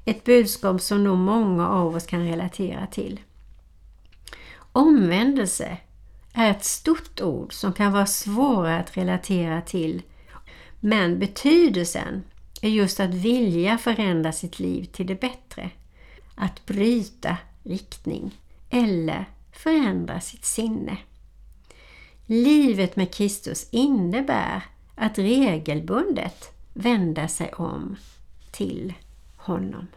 Ett 0.06 0.24
budskap 0.24 0.82
som 0.82 1.04
nog 1.04 1.18
många 1.18 1.70
av 1.70 1.96
oss 1.96 2.06
kan 2.06 2.28
relatera 2.28 2.88
till. 2.88 3.20
Omvändelse 4.72 5.78
är 6.34 6.52
ett 6.52 6.64
stort 6.64 7.22
ord 7.22 7.54
som 7.54 7.74
kan 7.74 7.92
vara 7.92 8.06
svårare 8.06 8.80
att 8.80 8.98
relatera 8.98 9.62
till 9.62 10.02
men 10.86 11.20
betydelsen 11.20 12.24
är 12.62 12.70
just 12.70 13.00
att 13.00 13.14
vilja 13.14 13.78
förändra 13.78 14.32
sitt 14.32 14.60
liv 14.60 14.84
till 14.84 15.08
det 15.08 15.22
bättre. 15.22 15.70
Att 16.36 16.66
bryta 16.66 17.38
riktning 17.64 18.32
eller 18.70 19.26
förändra 19.52 20.20
sitt 20.20 20.46
sinne. 20.46 20.98
Livet 22.26 22.96
med 22.96 23.14
Kristus 23.14 23.68
innebär 23.72 24.62
att 24.96 25.18
regelbundet 25.18 26.52
vända 26.74 27.28
sig 27.28 27.54
om 27.54 27.96
till 28.52 28.94
honom. 29.36 29.88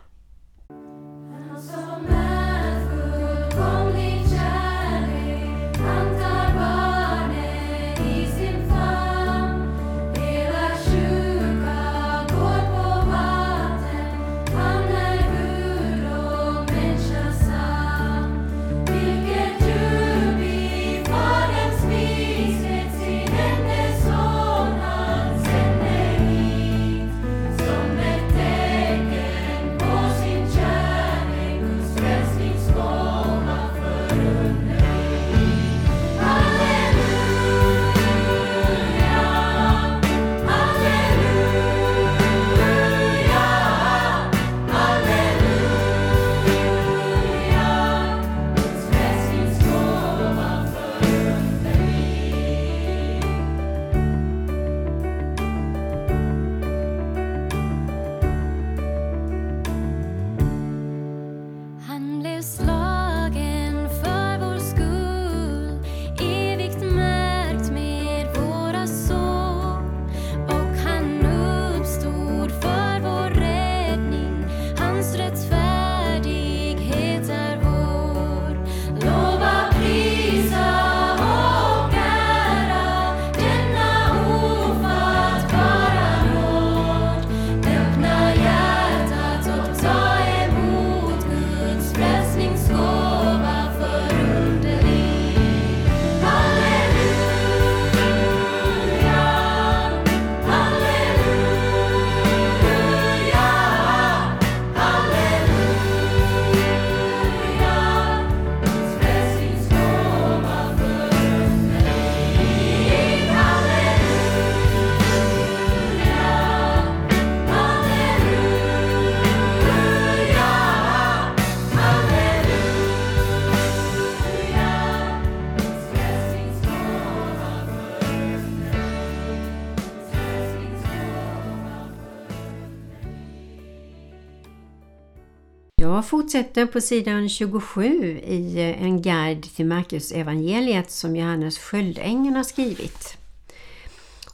Jag 136.06 136.10
fortsätter 136.10 136.66
på 136.66 136.80
sidan 136.80 137.28
27 137.28 138.20
i 138.26 138.58
eh, 138.58 138.82
en 138.82 139.02
guide 139.02 139.42
till 139.42 139.66
Marcus 139.66 140.12
evangeliet 140.12 140.90
som 140.90 141.16
Johannes 141.16 141.58
Sköldängen 141.58 142.36
har 142.36 142.42
skrivit. 142.42 143.16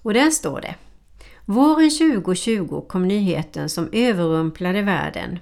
Och 0.02 0.14
där 0.14 0.30
står 0.30 0.61
det 0.61 0.74
Våren 1.44 1.90
2020 1.90 2.80
kom 2.88 3.08
nyheten 3.08 3.68
som 3.68 3.88
överrumplade 3.92 4.82
världen 4.82 5.38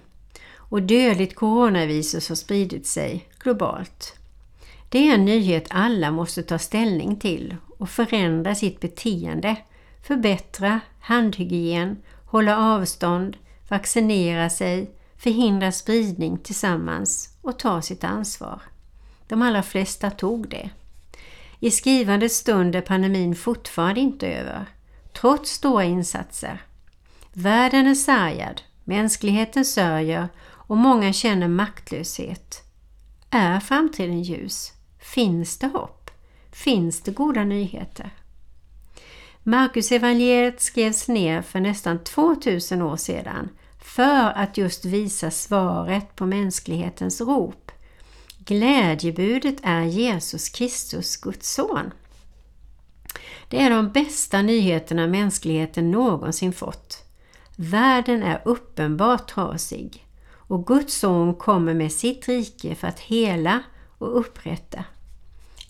och 0.56 0.82
dödligt 0.82 1.34
coronavirus 1.34 2.28
har 2.28 2.36
spridit 2.36 2.86
sig 2.86 3.28
globalt. 3.42 4.14
Det 4.88 5.08
är 5.08 5.14
en 5.14 5.24
nyhet 5.24 5.66
alla 5.70 6.10
måste 6.10 6.42
ta 6.42 6.58
ställning 6.58 7.16
till 7.16 7.56
och 7.78 7.90
förändra 7.90 8.54
sitt 8.54 8.80
beteende, 8.80 9.56
förbättra 10.06 10.80
handhygien, 11.00 11.96
hålla 12.24 12.58
avstånd, 12.58 13.36
vaccinera 13.68 14.50
sig, 14.50 14.90
förhindra 15.20 15.72
spridning 15.72 16.38
tillsammans 16.38 17.28
och 17.42 17.58
ta 17.58 17.82
sitt 17.82 18.04
ansvar. 18.04 18.62
De 19.28 19.42
allra 19.42 19.62
flesta 19.62 20.10
tog 20.10 20.48
det. 20.48 20.70
I 21.60 21.70
skrivandets 21.70 22.36
stund 22.36 22.76
är 22.76 22.80
pandemin 22.80 23.36
fortfarande 23.36 24.00
inte 24.00 24.28
över, 24.28 24.66
trots 25.12 25.50
stora 25.50 25.84
insatser. 25.84 26.62
Världen 27.32 27.86
är 27.86 27.94
sargad, 27.94 28.62
mänskligheten 28.84 29.64
sörjer 29.64 30.28
och 30.42 30.76
många 30.76 31.12
känner 31.12 31.48
maktlöshet. 31.48 32.62
Är 33.30 33.60
framtiden 33.60 34.22
ljus? 34.22 34.72
Finns 34.98 35.58
det 35.58 35.66
hopp? 35.66 36.10
Finns 36.52 37.00
det 37.00 37.10
goda 37.10 37.44
nyheter? 37.44 38.10
Marcus 39.42 39.92
evangeliet 39.92 40.60
skrevs 40.60 41.08
ner 41.08 41.42
för 41.42 41.60
nästan 41.60 42.04
2000 42.04 42.82
år 42.82 42.96
sedan 42.96 43.48
för 43.94 44.32
att 44.32 44.56
just 44.56 44.84
visa 44.84 45.30
svaret 45.30 46.16
på 46.16 46.26
mänsklighetens 46.26 47.20
rop. 47.20 47.70
Glädjebudet 48.38 49.56
är 49.62 49.82
Jesus 49.82 50.48
Kristus, 50.48 51.16
Guds 51.16 51.54
son. 51.54 51.90
Det 53.48 53.62
är 53.62 53.70
de 53.70 53.92
bästa 53.92 54.42
nyheterna 54.42 55.06
mänskligheten 55.06 55.90
någonsin 55.90 56.52
fått. 56.52 57.04
Världen 57.56 58.22
är 58.22 58.42
uppenbart 58.44 59.28
trasig 59.28 60.06
och 60.32 60.66
Guds 60.66 60.94
son 60.94 61.34
kommer 61.34 61.74
med 61.74 61.92
sitt 61.92 62.28
rike 62.28 62.74
för 62.74 62.88
att 62.88 63.00
hela 63.00 63.62
och 63.98 64.18
upprätta. 64.18 64.84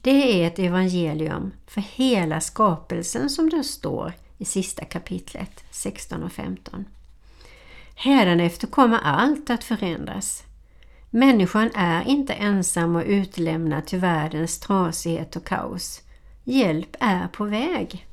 Det 0.02 0.42
är 0.42 0.46
ett 0.46 0.58
evangelium 0.58 1.52
för 1.66 1.80
hela 1.80 2.40
skapelsen 2.40 3.30
som 3.30 3.50
det 3.50 3.64
står 3.64 4.12
i 4.38 4.44
sista 4.44 4.84
kapitlet 4.84 5.64
16 5.70 6.22
och 6.22 6.32
15. 6.32 6.84
Hädanefter 8.02 8.66
kommer 8.66 8.98
allt 8.98 9.50
att 9.50 9.64
förändras. 9.64 10.44
Människan 11.10 11.70
är 11.74 12.08
inte 12.08 12.32
ensam 12.32 12.96
och 12.96 13.02
utlämnad 13.06 13.86
till 13.86 13.98
världens 13.98 14.60
trasighet 14.60 15.36
och 15.36 15.44
kaos. 15.44 16.02
Hjälp 16.44 16.96
är 17.00 17.28
på 17.28 17.44
väg. 17.44 18.06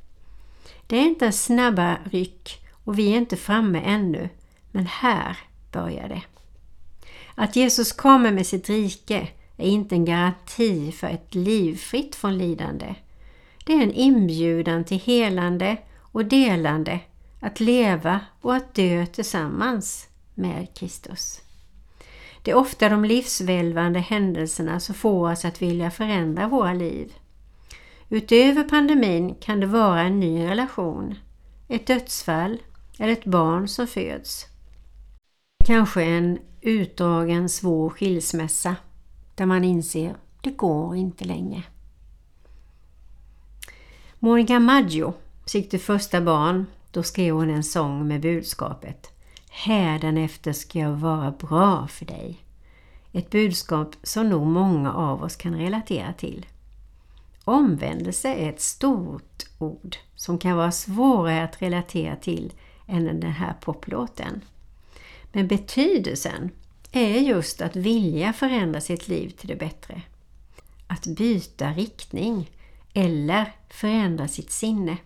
Det 0.88 0.98
är 0.98 1.02
inte 1.02 1.32
snabba 1.32 1.98
ryck 2.04 2.68
och 2.84 3.00
vi 3.00 3.14
är 3.14 3.18
inte 3.18 3.38
framme 3.38 3.82
ännu, 3.86 4.30
men 4.72 4.86
här 4.86 5.38
börjar 5.72 6.10
det. 6.10 6.22
Att 7.36 7.56
Jesus 7.56 7.92
kommer 7.92 8.32
med 8.32 8.48
sitt 8.48 8.70
rike 8.70 9.28
är 9.58 9.68
inte 9.68 9.96
en 9.96 10.06
garanti 10.06 10.92
för 10.92 11.08
ett 11.08 11.36
liv 11.36 11.76
fritt 11.76 12.16
från 12.16 12.38
lidande. 12.38 12.96
Det 13.66 13.74
är 13.74 13.84
en 13.84 13.94
inbjudan 13.94 14.84
till 14.84 15.00
helande 15.00 15.78
och 16.00 16.26
delande, 16.26 17.00
att 17.40 17.60
leva 17.60 18.20
och 18.42 18.56
att 18.56 18.74
dö 18.74 19.06
tillsammans 19.06 20.08
med 20.36 20.68
Kristus. 20.76 21.42
Det 22.42 22.52
är 22.52 22.56
ofta 22.56 22.90
de 22.90 23.06
livsvälvande 23.06 24.00
händelserna 24.00 24.80
som 24.80 24.96
får 24.96 25.32
oss 25.32 25.46
att 25.46 25.62
vilja 25.62 25.92
förändra 25.92 26.48
våra 26.48 26.74
liv. 26.74 27.14
Utöver 28.10 28.64
pandemin 28.64 29.36
kan 29.36 29.60
det 29.60 29.68
vara 29.68 30.02
en 30.02 30.20
ny 30.20 30.46
relation, 30.46 31.16
ett 31.68 31.88
dödsfall 31.88 32.58
eller 33.00 33.14
ett 33.14 33.26
barn 33.26 33.68
som 33.68 33.88
föds. 33.88 34.46
Kanske 35.66 36.04
en 36.04 36.40
utdragen 36.62 37.50
svår 37.50 37.90
skilsmässa 37.90 38.76
där 39.36 39.46
man 39.46 39.64
inser 39.64 40.16
det 40.42 40.52
går 40.52 40.96
inte 40.96 41.26
längre. 41.26 41.64
Monica 44.20 44.60
Maggio 44.60 45.14
fick 45.52 45.72
det 45.72 45.80
första 45.80 46.22
barn. 46.22 46.66
Då 46.98 47.04
skrev 47.04 47.36
hon 47.36 47.50
en 47.50 47.64
sång 47.64 48.08
med 48.08 48.22
budskapet 48.22 49.12
Hädanefter 49.50 50.54
ska 50.54 50.80
jag 50.80 50.92
vara 50.92 51.32
bra 51.32 51.88
för 51.88 52.06
dig. 52.06 52.38
Ett 53.12 53.30
budskap 53.30 53.96
som 54.04 54.30
nog 54.30 54.48
många 54.48 54.94
av 54.94 55.24
oss 55.24 55.36
kan 55.36 55.56
relatera 55.56 56.14
till. 56.14 56.46
Omvändelse 57.44 58.34
är 58.34 58.50
ett 58.50 58.62
stort 58.62 59.44
ord 59.58 59.98
som 60.16 60.38
kan 60.38 60.58
vara 60.58 60.72
svårare 60.72 61.44
att 61.44 61.62
relatera 61.62 62.16
till 62.16 62.54
än 62.88 63.06
den 63.06 63.32
här 63.32 63.54
poplåten. 63.62 64.42
Men 65.32 65.48
betydelsen 65.48 66.52
är 66.92 67.20
just 67.20 67.62
att 67.62 67.76
vilja 67.76 68.34
förändra 68.34 68.82
sitt 68.82 69.08
liv 69.08 69.30
till 69.30 69.48
det 69.48 69.56
bättre. 69.56 70.02
Att 70.88 71.08
byta 71.08 71.72
riktning 71.72 72.50
eller 72.94 73.52
förändra 73.70 74.28
sitt 74.28 74.52
sinne. 74.52 74.98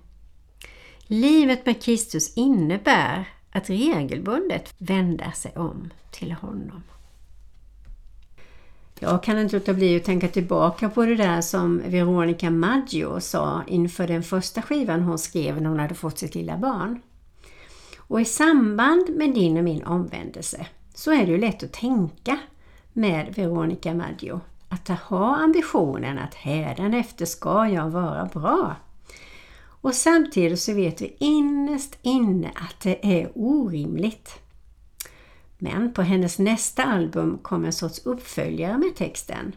Livet 1.14 1.66
med 1.66 1.82
Kristus 1.82 2.34
innebär 2.36 3.30
att 3.52 3.70
regelbundet 3.70 4.74
vända 4.78 5.32
sig 5.32 5.52
om 5.56 5.90
till 6.12 6.32
honom. 6.32 6.84
Jag 9.00 9.24
kan 9.24 9.40
inte 9.40 9.56
låta 9.56 9.74
bli 9.74 9.98
att 9.98 10.04
tänka 10.04 10.28
tillbaka 10.28 10.90
på 10.90 11.06
det 11.06 11.16
där 11.16 11.42
som 11.42 11.82
Veronica 11.86 12.50
Maggio 12.50 13.20
sa 13.20 13.64
inför 13.68 14.08
den 14.08 14.24
första 14.24 14.62
skivan 14.62 15.02
hon 15.02 15.18
skrev 15.18 15.62
när 15.62 15.70
hon 15.70 15.80
hade 15.80 15.96
fått 15.96 16.18
sitt 16.18 16.36
lilla 16.36 16.58
barn. 16.58 17.02
Och 17.98 18.22
i 18.22 18.26
samband 18.26 19.10
med 19.16 19.34
din 19.34 19.58
och 19.58 19.64
min 19.64 19.84
omvändelse 19.84 20.66
så 20.94 21.12
är 21.12 21.26
det 21.26 21.32
ju 21.32 21.38
lätt 21.38 21.64
att 21.64 21.74
tänka 21.74 22.40
med 22.94 23.34
Veronica 23.36 23.94
Maggio 23.94 24.42
att 24.70 24.88
ha 24.88 25.36
ambitionen 25.36 26.20
att 26.20 26.36
hädanefter 26.36 27.26
ska 27.26 27.68
jag 27.68 27.90
vara 27.90 28.26
bra. 28.34 28.76
Och 29.82 29.96
samtidigt 29.96 30.60
så 30.60 30.74
vet 30.74 31.02
vi 31.02 31.16
innerst 31.20 31.98
inne 32.02 32.52
att 32.56 32.80
det 32.84 33.22
är 33.22 33.32
orimligt. 33.36 34.40
Men 35.58 35.94
på 35.94 36.02
hennes 36.02 36.40
nästa 36.40 36.84
album 36.84 37.40
kom 37.42 37.66
en 37.66 37.74
sorts 37.74 38.06
uppföljare 38.06 38.78
med 38.78 38.96
texten. 38.96 39.56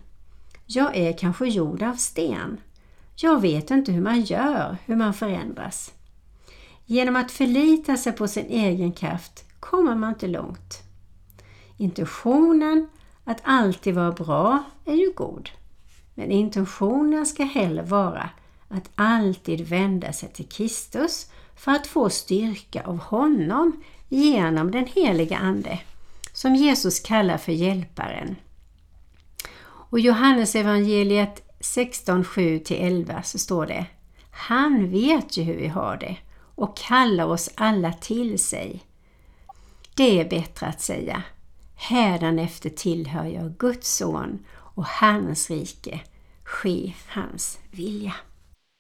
Jag 0.67 0.97
är 0.97 1.19
kanske 1.19 1.47
gjord 1.47 1.83
av 1.83 1.95
sten. 1.95 2.61
Jag 3.17 3.41
vet 3.41 3.71
inte 3.71 3.93
hur 3.93 4.03
man 4.03 4.21
gör, 4.21 4.77
hur 4.85 4.97
man 4.97 5.15
förändras. 5.15 5.93
Genom 6.87 7.17
att 7.17 7.33
förlita 7.33 7.97
sig 7.97 8.13
på 8.13 8.29
sin 8.29 8.47
egen 8.47 8.93
kraft 8.93 9.45
kommer 9.61 9.95
man 9.95 10.09
inte 10.09 10.27
långt. 10.27 10.83
Intentionen 11.77 12.89
att 13.25 13.41
alltid 13.43 13.95
vara 13.95 14.13
bra 14.13 14.65
är 14.85 14.95
ju 14.95 15.13
god. 15.17 15.51
Men 16.15 16.31
intentionen 16.31 17.27
ska 17.27 17.45
heller 17.45 17.83
vara 17.83 18.31
att 18.75 18.91
alltid 18.95 19.61
vända 19.61 20.13
sig 20.13 20.29
till 20.29 20.49
Kristus 20.49 21.31
för 21.57 21.73
att 21.73 21.87
få 21.87 22.11
styrka 22.11 22.83
av 22.83 22.99
honom 22.99 23.83
genom 24.09 24.71
den 24.71 24.87
heliga 24.87 25.39
Ande 25.39 25.79
som 26.33 26.55
Jesus 26.55 27.01
kallar 27.01 27.39
för 27.39 27.53
Hjälparen. 27.53 28.37
Och 29.67 30.01
Johannes 30.01 30.55
evangeliet 30.55 31.43
16, 31.61 32.25
7-11 32.25 33.23
så 33.23 33.39
står 33.39 33.67
det 33.67 33.87
Han 34.31 34.91
vet 34.91 35.37
ju 35.37 35.43
hur 35.43 35.57
vi 35.57 35.69
har 35.69 35.97
det 35.97 36.17
och 36.55 36.77
kallar 36.77 37.25
oss 37.25 37.51
alla 37.55 37.93
till 37.93 38.39
sig. 38.39 38.83
Det 39.95 40.21
är 40.21 40.31
bättre 40.31 40.67
att 40.67 40.81
säga 40.81 41.23
Hädanefter 41.75 42.71
tillhör 42.71 43.25
jag 43.25 43.57
Guds 43.57 43.97
son 43.97 44.39
och 44.51 44.87
hans 44.87 45.51
rike. 45.51 46.01
Ske 46.45 46.95
hans 47.09 47.59
vilja. 47.71 48.15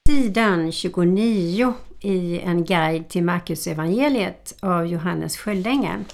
Sidan 0.08 0.72
29 0.72 1.74
i 2.00 2.40
en 2.40 2.64
guide 2.64 3.08
till 3.08 3.24
Marcus 3.24 3.66
evangeliet 3.66 4.54
av 4.60 4.86
Johannes 4.86 5.36
Sköldängen 5.36 6.04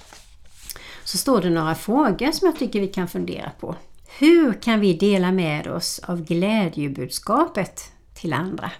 så 1.03 1.17
står 1.17 1.41
det 1.41 1.49
några 1.49 1.75
frågor 1.75 2.31
som 2.31 2.45
jag 2.45 2.59
tycker 2.59 2.81
vi 2.81 2.87
kan 2.87 3.07
fundera 3.07 3.51
på. 3.59 3.75
Hur 4.19 4.53
kan 4.53 4.79
vi 4.79 4.93
dela 4.93 5.31
med 5.31 5.67
oss 5.67 5.99
av 5.99 6.25
glädjebudskapet 6.25 7.91
till 8.13 8.33
andra? 8.33 8.71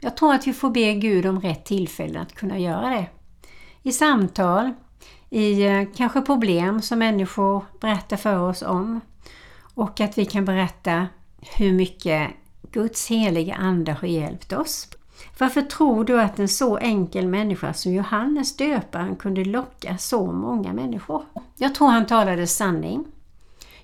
Jag 0.00 0.16
tror 0.16 0.34
att 0.34 0.46
vi 0.46 0.52
får 0.52 0.70
be 0.70 0.94
Gud 0.94 1.26
om 1.26 1.40
rätt 1.40 1.64
tillfälle 1.64 2.20
att 2.20 2.34
kunna 2.34 2.58
göra 2.58 2.88
det. 2.88 3.06
I 3.82 3.92
samtal, 3.92 4.72
i 5.30 5.62
eh, 5.62 5.82
kanske 5.96 6.20
problem 6.20 6.82
som 6.82 6.98
människor 6.98 7.64
berättar 7.80 8.16
för 8.16 8.38
oss 8.38 8.62
om 8.62 9.00
och 9.74 10.00
att 10.00 10.18
vi 10.18 10.24
kan 10.24 10.44
berätta 10.44 11.06
hur 11.56 11.72
mycket 11.72 12.30
Guds 12.72 13.06
heliga 13.06 13.54
Ande 13.54 13.92
har 13.92 14.08
hjälpt 14.08 14.52
oss. 14.52 14.88
Varför 15.38 15.62
tror 15.62 16.04
du 16.04 16.20
att 16.20 16.38
en 16.38 16.48
så 16.48 16.76
enkel 16.78 17.26
människa 17.26 17.74
som 17.74 17.92
Johannes 17.92 18.56
döparen 18.56 19.16
kunde 19.16 19.44
locka 19.44 19.98
så 19.98 20.32
många 20.32 20.72
människor? 20.72 21.24
Jag 21.56 21.74
tror 21.74 21.88
han 21.88 22.06
talade 22.06 22.46
sanning 22.46 23.04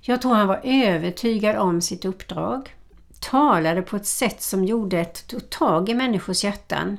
Jag 0.00 0.22
tror 0.22 0.34
han 0.34 0.46
var 0.46 0.60
övertygad 0.64 1.56
om 1.56 1.80
sitt 1.80 2.04
uppdrag, 2.04 2.74
talade 3.20 3.82
på 3.82 3.96
ett 3.96 4.06
sätt 4.06 4.42
som 4.42 4.64
gjorde 4.64 5.00
ett 5.00 5.26
tog 5.26 5.50
tag 5.50 5.88
i 5.88 5.94
människors 5.94 6.44
hjärtan 6.44 6.96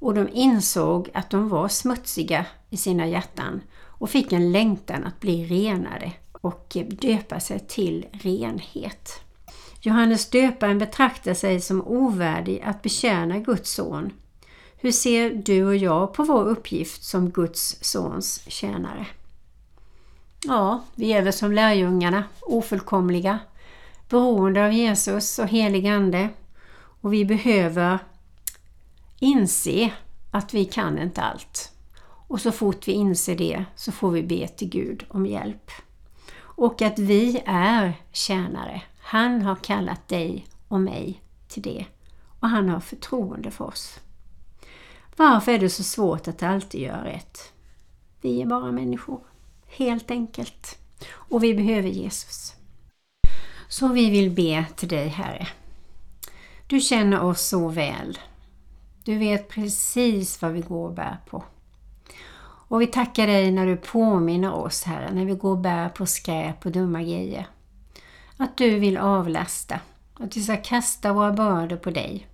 och 0.00 0.14
de 0.14 0.28
insåg 0.28 1.10
att 1.14 1.30
de 1.30 1.48
var 1.48 1.68
smutsiga 1.68 2.46
i 2.70 2.76
sina 2.76 3.06
hjärtan 3.06 3.60
och 3.84 4.10
fick 4.10 4.32
en 4.32 4.52
längtan 4.52 5.04
att 5.04 5.20
bli 5.20 5.44
renade 5.44 6.12
och 6.32 6.76
döpa 6.88 7.40
sig 7.40 7.60
till 7.60 8.06
renhet. 8.12 9.22
Johannes 9.80 10.30
döparen 10.30 10.78
betraktar 10.78 11.34
sig 11.34 11.60
som 11.60 11.82
ovärdig 11.86 12.62
att 12.64 12.82
betjäna 12.82 13.38
Guds 13.38 13.70
son. 13.70 14.12
Hur 14.76 14.92
ser 14.92 15.30
du 15.30 15.66
och 15.66 15.76
jag 15.76 16.14
på 16.14 16.24
vår 16.24 16.44
uppgift 16.44 17.04
som 17.04 17.30
Guds 17.30 17.84
sons 17.84 18.42
tjänare? 18.46 19.06
Ja, 20.44 20.84
vi 20.94 21.12
är 21.12 21.22
väl 21.22 21.32
som 21.32 21.52
lärjungarna, 21.52 22.24
ofullkomliga, 22.40 23.38
beroende 24.08 24.64
av 24.64 24.72
Jesus 24.72 25.38
och 25.38 25.48
helig 25.48 25.86
Ande. 25.86 26.28
Och 27.00 27.12
vi 27.12 27.24
behöver 27.24 27.98
inse 29.18 29.92
att 30.30 30.54
vi 30.54 30.64
kan 30.64 30.98
inte 30.98 31.22
allt. 31.22 31.72
Och 32.28 32.40
så 32.40 32.52
fort 32.52 32.88
vi 32.88 32.92
inser 32.92 33.36
det 33.36 33.64
så 33.76 33.92
får 33.92 34.10
vi 34.10 34.22
be 34.22 34.48
till 34.48 34.68
Gud 34.68 35.04
om 35.08 35.26
hjälp. 35.26 35.70
Och 36.38 36.82
att 36.82 36.98
vi 36.98 37.42
är 37.46 37.92
tjänare. 38.12 38.82
Han 39.10 39.42
har 39.42 39.56
kallat 39.56 40.08
dig 40.08 40.46
och 40.68 40.80
mig 40.80 41.22
till 41.48 41.62
det. 41.62 41.86
Och 42.40 42.48
han 42.48 42.68
har 42.68 42.80
förtroende 42.80 43.50
för 43.50 43.64
oss. 43.64 44.00
Varför 45.16 45.52
är 45.52 45.58
det 45.58 45.70
så 45.70 45.82
svårt 45.82 46.28
att 46.28 46.42
alltid 46.42 46.80
göra 46.80 47.04
rätt? 47.04 47.52
Vi 48.20 48.42
är 48.42 48.46
bara 48.46 48.72
människor. 48.72 49.20
Helt 49.66 50.10
enkelt. 50.10 50.78
Och 51.10 51.44
vi 51.44 51.54
behöver 51.54 51.88
Jesus. 51.88 52.54
Så 53.68 53.88
vi 53.88 54.10
vill 54.10 54.30
be 54.30 54.66
till 54.76 54.88
dig 54.88 55.08
Herre. 55.08 55.48
Du 56.66 56.80
känner 56.80 57.22
oss 57.22 57.40
så 57.40 57.68
väl. 57.68 58.18
Du 59.04 59.18
vet 59.18 59.48
precis 59.48 60.42
vad 60.42 60.52
vi 60.52 60.60
går 60.60 60.88
och 60.88 60.94
bär 60.94 61.16
på. 61.26 61.44
Och 62.42 62.80
vi 62.80 62.86
tackar 62.86 63.26
dig 63.26 63.50
när 63.50 63.66
du 63.66 63.76
påminner 63.76 64.52
oss 64.52 64.82
Herre, 64.82 65.12
när 65.12 65.24
vi 65.24 65.34
går 65.34 65.50
och 65.50 65.58
bär 65.58 65.88
på 65.88 66.06
skräp 66.06 66.66
och 66.66 66.72
dumma 66.72 67.02
grejer. 67.02 67.46
Att 68.40 68.56
du 68.56 68.78
vill 68.78 68.98
avlasta, 68.98 69.80
att 70.14 70.36
vi 70.36 70.42
ska 70.42 70.56
kasta 70.56 71.12
våra 71.12 71.32
bördor 71.32 71.76
på 71.76 71.90
dig. 71.90 72.26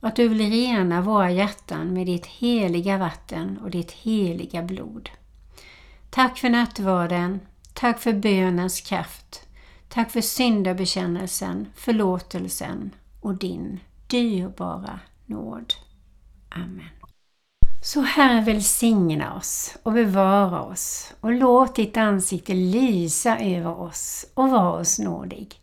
Att 0.00 0.16
du 0.16 0.28
vill 0.28 0.50
rena 0.50 1.00
våra 1.00 1.30
hjärtan 1.30 1.92
med 1.92 2.06
ditt 2.06 2.26
heliga 2.26 2.98
vatten 2.98 3.58
och 3.58 3.70
ditt 3.70 3.92
heliga 3.92 4.62
blod. 4.62 5.10
Tack 6.10 6.38
för 6.38 6.50
nattvarden. 6.50 7.40
Tack 7.72 8.00
för 8.00 8.12
bönens 8.12 8.80
kraft. 8.80 9.46
Tack 9.88 10.10
för 10.10 10.20
syndabekännelsen, 10.20 11.68
förlåtelsen 11.76 12.90
och 13.20 13.34
din 13.34 13.80
dyrbara 14.06 15.00
nåd. 15.26 15.74
Amen. 16.48 17.03
Så 17.84 18.00
Herre 18.00 18.40
välsigna 18.40 19.34
oss 19.36 19.76
och 19.82 19.92
bevara 19.92 20.62
oss 20.62 21.12
och 21.20 21.32
låt 21.32 21.74
ditt 21.74 21.96
ansikte 21.96 22.54
lysa 22.54 23.38
över 23.38 23.80
oss 23.80 24.26
och 24.34 24.50
vara 24.50 24.72
oss 24.72 24.98
nådig. 24.98 25.60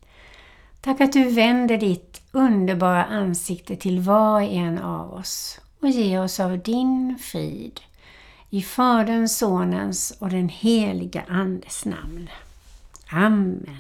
Tack 0.82 1.02
att 1.02 1.14
du 1.14 1.30
vänder 1.30 1.78
ditt 1.78 2.22
underbara 2.32 3.06
ansikte 3.06 3.76
till 3.76 4.00
var 4.00 4.34
och 4.34 4.42
en 4.42 4.78
av 4.78 5.14
oss 5.14 5.60
och 5.80 5.90
ger 5.90 6.24
oss 6.24 6.40
av 6.40 6.60
din 6.60 7.18
frid. 7.22 7.80
I 8.50 8.62
Faderns, 8.62 9.38
Sonens 9.38 10.14
och 10.20 10.30
den 10.30 10.50
heliga 10.50 11.24
Andes 11.28 11.86
namn. 11.86 12.30
Amen. 13.12 13.80